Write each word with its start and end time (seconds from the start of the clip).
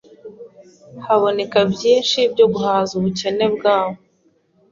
haboneka 1.05 1.59
byinshi 1.73 2.19
byo 2.33 2.45
guhaza 2.53 2.91
ubukene 2.99 3.45
bwabo. 3.55 3.97